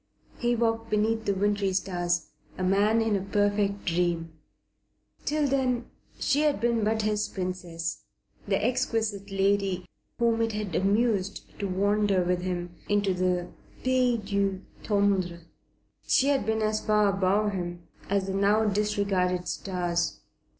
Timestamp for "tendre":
14.83-15.41